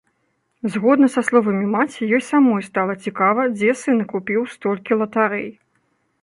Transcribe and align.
Згодна 0.75 1.07
са 1.15 1.21
словамі 1.27 1.67
маці, 1.75 2.07
ёй 2.19 2.23
самой 2.29 2.63
стала 2.69 2.93
цікава, 3.05 3.45
дзе 3.59 3.71
сын 3.83 4.03
купіў 4.15 4.41
столькі 4.55 4.99
латарэй. 5.05 5.47